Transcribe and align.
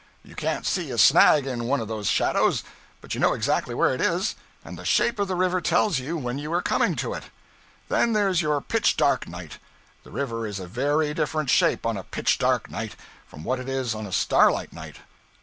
You 0.23 0.33
can't 0.33 0.65
see 0.65 0.89
a 0.89 0.97
snag 0.97 1.45
in 1.45 1.65
one 1.65 1.79
of 1.79 1.87
those 1.87 2.07
shadows, 2.07 2.63
but 3.01 3.13
you 3.13 3.19
know 3.21 3.33
exactly 3.33 3.75
where 3.75 3.93
it 3.93 4.01
is, 4.01 4.33
and 4.65 4.75
the 4.75 4.83
shape 4.83 5.19
of 5.19 5.27
the 5.27 5.35
river 5.35 5.61
tells 5.61 5.99
you 5.99 6.17
when 6.17 6.39
you 6.39 6.51
are 6.53 6.61
coming 6.63 6.95
to 6.95 7.13
it. 7.13 7.25
Then 7.87 8.13
there's 8.13 8.41
your 8.41 8.61
pitch 8.61 8.97
dark 8.97 9.27
night; 9.27 9.59
the 10.03 10.09
river 10.09 10.47
is 10.47 10.59
a 10.59 10.65
very 10.65 11.13
different 11.13 11.51
shape 11.51 11.85
on 11.85 11.97
a 11.97 12.03
pitch 12.03 12.39
dark 12.39 12.67
night 12.67 12.95
from 13.27 13.43
what 13.43 13.59
it 13.59 13.69
is 13.69 13.93
on 13.93 14.07
a 14.07 14.11
starlight 14.11 14.73
night. 14.73 14.95